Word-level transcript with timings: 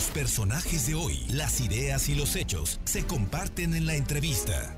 Los 0.00 0.08
personajes 0.12 0.86
de 0.86 0.94
hoy, 0.94 1.26
las 1.28 1.60
ideas 1.60 2.08
y 2.08 2.14
los 2.14 2.34
hechos 2.34 2.80
se 2.84 3.06
comparten 3.06 3.74
en 3.74 3.84
la 3.84 3.96
entrevista. 3.96 4.74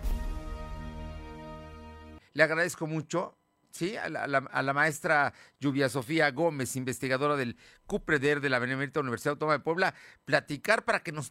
Le 2.32 2.42
agradezco 2.42 2.88
mucho 2.88 3.38
sí, 3.70 3.96
a 3.96 4.08
la, 4.08 4.72
maestra 4.72 5.32
Lluvia 5.60 5.88
Sofía 5.88 6.28
Gómez, 6.32 6.74
investigadora 6.74 7.36
del 7.36 7.56
CUPREDER 7.86 8.40
de 8.40 8.50
la 8.50 8.58
Benemérita 8.58 8.98
Universidad 8.98 9.34
Autónoma 9.34 9.58
de 9.58 9.62
Puebla, 9.62 9.94
platicar 10.24 10.84
para 10.84 11.04
que 11.04 11.12
nos, 11.12 11.30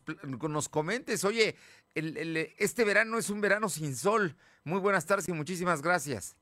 comentes, 0.69 1.25
oye, 1.25 1.57
este 1.93 2.85
verano 2.85 3.17
es 3.17 3.29
un 3.29 3.41
verano 3.41 3.67
sin 3.67 3.97
sol. 3.97 4.37
Muy 4.63 4.79
buenas 4.79 5.05
tardes 5.05 5.27
y 5.27 5.33
muchísimas 5.33 5.81
gracias. 5.81 6.37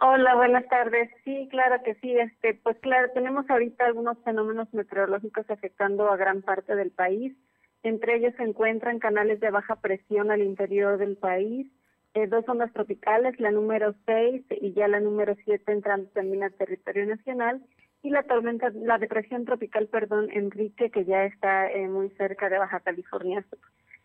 Hola, 0.00 0.34
buenas 0.36 0.66
tardes. 0.68 1.10
Sí, 1.24 1.48
claro 1.50 1.82
que 1.84 1.94
sí. 1.96 2.16
Este, 2.16 2.54
pues 2.54 2.78
claro, 2.78 3.10
tenemos 3.12 3.48
ahorita 3.50 3.84
algunos 3.84 4.18
fenómenos 4.24 4.72
meteorológicos 4.72 5.48
afectando 5.50 6.10
a 6.10 6.16
gran 6.16 6.42
parte 6.42 6.74
del 6.74 6.90
país. 6.90 7.34
Entre 7.82 8.16
ellos 8.16 8.34
se 8.36 8.44
encuentran 8.44 9.00
canales 9.00 9.40
de 9.40 9.50
baja 9.50 9.76
presión 9.76 10.30
al 10.30 10.40
interior 10.40 10.98
del 10.98 11.16
país, 11.16 11.66
eh, 12.14 12.26
dos 12.26 12.48
ondas 12.48 12.72
tropicales, 12.72 13.38
la 13.40 13.50
número 13.50 13.94
6 14.06 14.44
y 14.60 14.72
ya 14.72 14.88
la 14.88 15.00
número 15.00 15.34
7 15.44 15.70
entrando 15.72 16.08
también 16.10 16.44
al 16.44 16.54
territorio 16.54 17.06
nacional, 17.06 17.60
y 18.02 18.10
la 18.10 18.22
tormenta, 18.22 18.70
la 18.74 18.98
depresión 18.98 19.44
tropical, 19.44 19.88
perdón, 19.88 20.28
Enrique, 20.32 20.90
que 20.90 21.04
ya 21.04 21.24
está 21.24 21.70
eh, 21.70 21.88
muy 21.88 22.10
cerca 22.10 22.48
de 22.48 22.58
Baja 22.58 22.80
California 22.80 23.44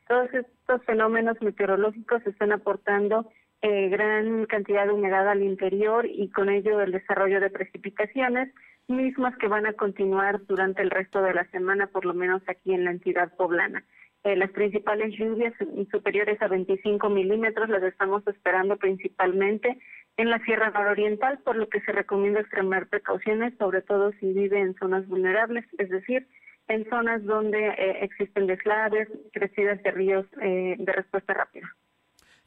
Todos 0.07 0.33
estos 0.33 0.83
fenómenos 0.85 1.41
meteorológicos 1.41 2.25
están 2.25 2.51
aportando 2.51 3.29
eh, 3.61 3.89
gran 3.89 4.45
cantidad 4.45 4.85
de 4.85 4.93
humedad 4.93 5.27
al 5.27 5.41
interior 5.41 6.05
y 6.05 6.29
con 6.29 6.49
ello 6.49 6.79
el 6.79 6.91
desarrollo 6.91 7.39
de 7.39 7.49
precipitaciones, 7.49 8.53
mismas 8.87 9.35
que 9.37 9.47
van 9.47 9.65
a 9.65 9.73
continuar 9.73 10.45
durante 10.45 10.83
el 10.83 10.91
resto 10.91 11.23
de 11.23 11.33
la 11.33 11.43
semana, 11.49 11.87
por 11.87 12.05
lo 12.05 12.13
menos 12.13 12.43
aquí 12.47 12.73
en 12.73 12.85
la 12.85 12.91
entidad 12.91 13.35
poblana. 13.35 13.83
Eh, 14.23 14.35
las 14.35 14.51
principales 14.51 15.11
lluvias 15.17 15.53
superiores 15.91 16.39
a 16.41 16.47
25 16.47 17.09
milímetros 17.09 17.69
las 17.69 17.81
estamos 17.81 18.25
esperando 18.27 18.77
principalmente 18.77 19.79
en 20.17 20.29
la 20.29 20.39
Sierra 20.45 20.69
Nororiental, 20.69 21.39
por 21.39 21.55
lo 21.55 21.67
que 21.67 21.81
se 21.81 21.91
recomienda 21.91 22.41
extremar 22.41 22.87
precauciones, 22.87 23.53
sobre 23.57 23.81
todo 23.81 24.11
si 24.19 24.33
vive 24.33 24.59
en 24.59 24.75
zonas 24.75 25.07
vulnerables, 25.07 25.65
es 25.79 25.89
decir, 25.89 26.27
en 26.67 26.87
zonas 26.89 27.23
donde 27.23 27.69
eh, 27.69 27.99
existen 28.01 28.45
deslaves, 28.45 29.07
crecidas 29.33 29.81
de 29.81 29.91
ríos 29.91 30.25
de 30.31 30.93
respuesta 30.93 31.33
rápida. 31.33 31.76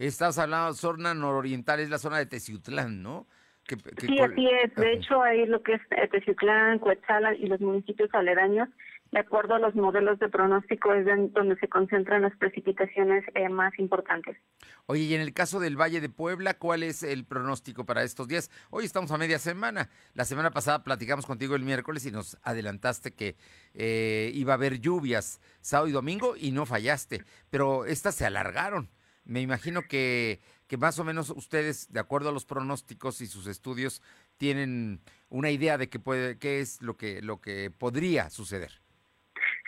Estás 0.01 0.39
hablando, 0.39 0.73
zona 0.73 1.13
nororiental, 1.13 1.79
es 1.79 1.91
la 1.91 1.99
zona 1.99 2.17
de 2.17 2.25
Teciutlán, 2.25 3.03
¿no? 3.03 3.27
sí, 3.69 4.19
así 4.19 4.49
es. 4.65 4.75
De 4.75 4.95
hecho, 4.95 5.23
ahí 5.23 5.45
lo 5.45 5.63
que 5.63 5.75
es 5.75 5.83
eh, 5.91 6.09
Teciutlán, 6.09 6.79
Coetzalan 6.79 7.37
y 7.39 7.47
los 7.49 7.61
municipios 7.61 8.09
aledaños, 8.15 8.71
de 9.13 9.19
acuerdo 9.19 9.57
a 9.57 9.59
los 9.59 9.75
modelos 9.75 10.19
de 10.19 10.31
pronóstico, 10.31 10.95
es 10.95 11.05
donde 11.35 11.55
se 11.57 11.69
concentran 11.69 12.23
las 12.23 12.35
precipitaciones 12.39 13.27
eh, 13.35 13.51
más 13.51 13.79
importantes. 13.79 14.39
Oye, 14.87 15.03
y 15.03 15.15
en 15.15 15.21
el 15.21 15.35
caso 15.35 15.61
del 15.61 15.79
Valle 15.79 16.01
de 16.01 16.09
Puebla, 16.09 16.55
¿cuál 16.55 16.83
es 16.83 17.03
el 17.03 17.27
pronóstico 17.27 17.85
para 17.85 18.03
estos 18.03 18.27
días? 18.27 18.51
Hoy 18.71 18.87
estamos 18.87 19.11
a 19.11 19.19
media 19.19 19.39
semana. 19.39 19.91
La 20.15 20.25
semana 20.25 20.51
pasada 20.51 20.83
platicamos 20.83 21.27
contigo 21.27 21.57
el 21.57 21.63
miércoles 21.63 22.07
y 22.07 22.11
nos 22.11 22.39
adelantaste 22.43 23.13
que 23.13 23.37
eh, 23.75 24.31
iba 24.33 24.55
a 24.55 24.57
haber 24.57 24.81
lluvias 24.81 25.43
sábado 25.61 25.89
y 25.89 25.93
domingo 25.93 26.37
y 26.39 26.53
no 26.53 26.65
fallaste, 26.65 27.23
pero 27.51 27.85
estas 27.85 28.15
se 28.15 28.25
alargaron 28.25 28.89
me 29.25 29.41
imagino 29.41 29.83
que, 29.83 30.41
que 30.67 30.77
más 30.77 30.99
o 30.99 31.05
menos 31.05 31.31
ustedes, 31.31 31.93
de 31.93 32.01
acuerdo 32.01 32.31
a 32.31 32.33
los 32.33 32.47
pronósticos 32.47 33.21
y 33.21 33.27
sus 33.27 33.47
estudios, 33.47 34.03
tienen 34.37 35.01
una 35.29 35.51
idea 35.51 35.79
de 35.79 35.89
qué 35.89 35.99
puede, 35.99 36.39
qué 36.39 36.61
es 36.61 36.81
lo 36.83 36.97
que, 36.97 37.23
lo 37.23 37.41
que 37.41 37.71
podría 37.71 38.31
suceder. 38.31 38.81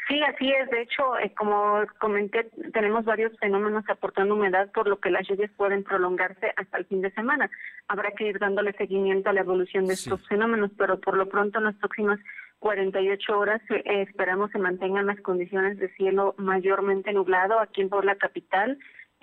Sí, 0.09 0.21
así 0.23 0.51
es. 0.51 0.69
De 0.71 0.83
hecho, 0.83 1.17
eh, 1.19 1.33
como 1.37 1.85
comenté, 1.99 2.51
tenemos 2.73 3.05
varios 3.05 3.33
fenómenos 3.39 3.85
aportando 3.89 4.35
humedad, 4.35 4.71
por 4.73 4.89
lo 4.89 4.99
que 4.99 5.11
las 5.11 5.27
lluvias 5.29 5.51
pueden 5.57 5.85
prolongarse 5.85 6.53
hasta 6.57 6.79
el 6.79 6.87
fin 6.87 7.03
de 7.03 7.13
semana. 7.13 7.51
Habrá 7.89 8.11
que 8.13 8.27
ir 8.27 8.39
dándole 8.39 8.73
seguimiento 8.73 9.31
a 9.31 9.33
la 9.33 9.41
evolución 9.41 9.87
de 9.87 9.95
estos 9.95 10.27
fenómenos, 10.29 10.71
pero 10.77 11.01
por 11.01 11.17
lo 11.17 11.29
pronto 11.29 11.59
en 11.59 11.65
las 11.65 11.77
próximas 11.77 12.19
48 12.59 13.39
horas 13.39 13.61
eh, 13.71 14.03
esperamos 14.09 14.51
se 14.51 14.59
mantengan 14.59 15.07
las 15.07 15.21
condiciones 15.21 15.79
de 15.79 15.89
cielo 15.95 16.35
mayormente 16.37 17.13
nublado 17.13 17.59
aquí 17.59 17.81
en 17.81 17.89
Puebla 17.89 18.17
Capital, 18.17 18.79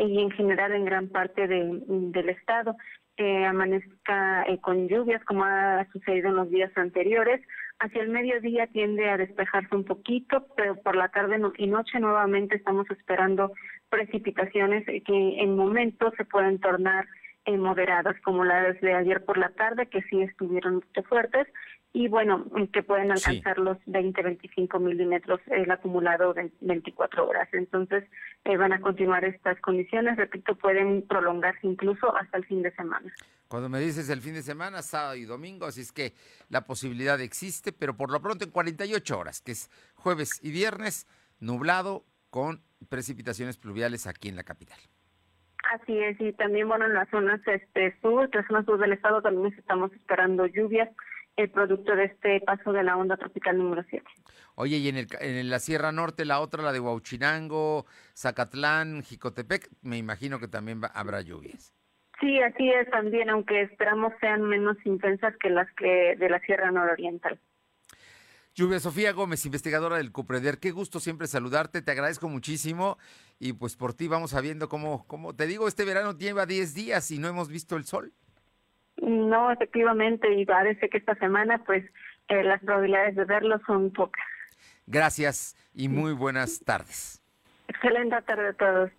y 0.08 0.22
en 0.22 0.32
general 0.32 0.74
en 0.74 0.86
gran 0.86 1.10
parte 1.10 1.48
del 1.48 2.30
estado. 2.30 2.76
Eh, 3.18 3.46
amanezca 3.46 4.44
eh, 4.44 4.60
con 4.62 4.88
lluvias 4.88 5.22
como 5.26 5.44
ha 5.44 5.86
sucedido 5.92 6.30
en 6.30 6.38
los 6.38 6.50
días 6.50 6.72
anteriores. 6.78 7.42
Hacia 7.80 8.02
el 8.02 8.10
mediodía 8.10 8.68
tiende 8.68 9.10
a 9.10 9.18
despejarse 9.18 9.76
un 9.76 9.84
poquito, 9.84 10.48
pero 10.56 10.76
por 10.82 10.96
la 10.96 11.10
tarde 11.10 11.38
y 11.58 11.68
noche 11.68 12.00
nuevamente 12.00 12.56
estamos 12.56 12.90
esperando 12.92 13.52
precipitaciones 13.90 14.86
que 14.86 15.42
en 15.42 15.56
momentos 15.56 16.14
se 16.16 16.24
pueden 16.24 16.60
tornar 16.60 17.08
eh, 17.46 17.58
moderadas, 17.58 18.16
como 18.22 18.44
las 18.44 18.80
de 18.82 18.94
ayer 18.94 19.24
por 19.26 19.38
la 19.38 19.50
tarde, 19.50 19.88
que 19.88 20.02
sí 20.04 20.22
estuvieron 20.22 20.84
fuertes, 21.08 21.48
y 21.92 22.08
bueno, 22.08 22.46
que 22.72 22.84
pueden 22.84 23.12
alcanzar 23.12 23.58
los 23.58 23.78
20, 23.88 24.22
25 24.22 24.80
milímetros 24.80 25.40
el 25.48 25.72
acumulado 25.72 26.34
de 26.34 26.52
24 26.62 27.28
horas. 27.28 27.50
Entonces, 27.52 28.04
eh, 28.46 28.58
van 28.58 28.74
a 28.74 28.80
continuar 28.80 29.26
estas 29.26 29.60
condiciones, 29.62 30.16
repito, 30.18 30.56
pueden 30.56 31.02
prolongarse 31.08 31.66
incluso 31.66 32.16
hasta 32.16 32.38
el 32.38 32.46
fin 32.46 32.62
de 32.62 32.72
semana. 32.76 33.12
Cuando 33.48 33.70
me 33.70 33.80
dices 33.80 34.08
el 34.10 34.22
fin 34.22 34.36
de 34.36 34.44
semana, 34.44 34.84
sábado 34.84 35.16
y 35.16 35.26
domingo, 35.26 35.66
así 35.66 35.82
es 35.82 35.92
que 35.92 36.14
la 36.50 36.66
posibilidad 36.66 37.20
existe, 37.20 37.72
pero 37.72 37.98
por 37.98 38.12
lo 38.12 38.22
pronto 38.22 38.46
en 38.46 38.52
48 38.52 39.18
horas, 39.18 39.42
que 39.42 39.54
es 39.54 39.72
jueves 39.96 40.40
y 40.44 40.52
viernes, 40.52 41.08
nublado 41.40 42.06
con 42.30 42.62
precipitaciones 42.90 43.58
pluviales 43.58 44.06
aquí 44.06 44.30
en 44.30 44.36
la 44.36 44.44
capital. 44.44 44.78
Así 45.74 46.00
es, 46.00 46.20
y 46.20 46.34
también, 46.34 46.68
bueno, 46.68 46.86
en 46.86 46.96
las 46.96 47.08
zonas 47.10 47.40
este, 47.46 47.96
sur, 48.02 48.30
las 48.34 48.48
zonas 48.48 48.66
sur 48.66 48.80
del 48.80 48.94
estado 48.94 49.22
también 49.22 49.54
estamos 49.56 49.92
esperando 49.94 50.48
lluvias 50.48 50.90
el 51.36 51.50
producto 51.52 51.96
de 51.96 52.06
este 52.06 52.42
paso 52.42 52.74
de 52.74 52.84
la 52.84 52.98
onda 52.98 53.18
tropical 53.18 53.58
número 53.58 53.84
7. 53.88 54.04
Oye, 54.56 54.78
y 54.78 54.90
en, 54.90 54.98
el, 54.98 55.08
en 55.22 55.50
la 55.50 55.60
Sierra 55.60 55.92
Norte, 55.92 56.26
la 56.26 56.40
otra, 56.40 56.64
la 56.64 56.74
de 56.74 56.80
Huauchinango, 56.80 57.86
Zacatlán, 58.18 59.04
Jicotepec, 59.04 59.70
me 59.82 59.98
imagino 59.98 60.40
que 60.40 60.48
también 60.48 60.82
habrá 60.94 61.22
lluvias. 61.22 61.74
Sí, 62.20 62.42
así 62.42 62.70
es 62.70 62.90
también, 62.90 63.30
aunque 63.30 63.62
esperamos 63.62 64.12
sean 64.20 64.42
menos 64.42 64.76
intensas 64.86 65.34
que 65.38 65.50
las 65.50 65.72
que 65.76 66.16
de 66.18 66.30
la 66.30 66.40
Sierra 66.40 66.72
Nororiental. 66.72 67.40
Lluvia 68.56 68.80
Sofía 68.80 69.14
Gómez, 69.14 69.46
investigadora 69.46 69.98
del 69.98 70.12
CUPREDER, 70.12 70.60
qué 70.60 70.72
gusto 70.72 71.00
siempre 71.00 71.28
saludarte, 71.28 71.82
te 71.82 71.92
agradezco 71.92 72.28
muchísimo 72.28 72.98
y 73.40 73.54
pues 73.54 73.76
por 73.76 73.94
ti 73.94 74.08
vamos 74.08 74.32
sabiendo 74.32 74.68
cómo, 74.68 75.06
cómo 75.08 75.34
te 75.36 75.48
digo, 75.48 75.68
este 75.68 75.86
verano 75.86 76.18
lleva 76.18 76.46
10 76.46 76.74
días 76.74 77.12
y 77.12 77.20
no 77.20 77.28
hemos 77.28 77.50
visto 77.50 77.78
el 77.78 77.86
sol. 77.86 78.12
No, 79.02 79.52
efectivamente, 79.52 80.34
y 80.34 80.46
parece 80.46 80.90
que 80.90 80.98
esta 80.98 81.16
semana, 81.16 81.64
pues, 81.66 81.86
eh, 82.28 82.44
las 82.44 82.62
probabilidades 82.62 83.16
de 83.16 83.26
verlo 83.26 83.60
son 83.66 83.92
pocas. 83.92 84.26
Gracias 84.88 85.56
y 85.74 85.88
muy 85.88 86.14
buenas 86.14 86.60
tardes. 86.66 87.22
Excelente 87.68 88.22
tarde 88.24 88.50
a 88.50 88.54
todos. 88.54 88.92